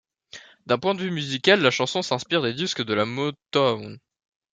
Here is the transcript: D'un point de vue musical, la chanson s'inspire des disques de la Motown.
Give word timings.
D'un 0.65 0.79
point 0.79 0.95
de 0.95 1.03
vue 1.03 1.11
musical, 1.11 1.61
la 1.61 1.69
chanson 1.69 2.01
s'inspire 2.01 2.41
des 2.41 2.55
disques 2.55 2.81
de 2.83 2.95
la 2.95 3.05
Motown. 3.05 3.99